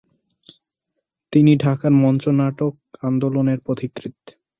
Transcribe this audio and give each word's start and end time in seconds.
তিনি 1.33 1.51
ঢাকার 1.55 1.93
মঞ্চ 2.03 2.23
নাটক 2.39 2.73
আন্দোলনের 3.03 3.59
পথিকৃৎ। 3.65 4.17